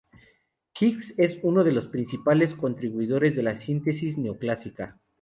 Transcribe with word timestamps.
Hicks 0.73 1.13
es 1.19 1.37
uno 1.43 1.63
de 1.63 1.71
los 1.73 1.87
principales 1.87 2.55
contribuidores 2.55 3.35
de 3.35 3.43
la 3.43 3.59
síntesis 3.59 4.17
neoclásica. 4.17 4.99